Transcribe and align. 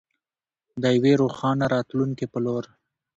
د 0.81 0.83
یوې 0.97 1.13
روښانه 1.21 1.65
راتلونکې 1.75 2.25
په 2.33 2.39
لور. 2.45 2.63